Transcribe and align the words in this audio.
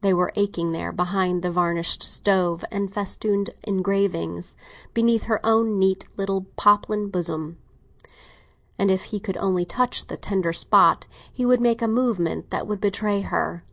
They 0.00 0.14
were 0.14 0.30
aching 0.36 0.70
there, 0.70 0.92
behind 0.92 1.42
the 1.42 1.50
varnished 1.50 2.00
stove, 2.00 2.64
the 2.70 2.86
festooned 2.86 3.50
engravings, 3.64 4.54
beneath 4.94 5.24
her 5.24 5.44
own 5.44 5.76
neat 5.76 6.06
little 6.16 6.46
poplin 6.54 7.08
bosom; 7.08 7.58
and 8.78 8.92
if 8.92 9.06
he 9.06 9.18
could 9.18 9.36
only 9.38 9.64
touch 9.64 10.06
the 10.06 10.16
tender 10.18 10.52
spot, 10.52 11.08
she 11.36 11.44
would 11.44 11.60
make 11.60 11.82
a 11.82 11.88
movement 11.88 12.50
that 12.50 12.68
would 12.68 12.80
betray 12.80 13.22
her. 13.22 13.64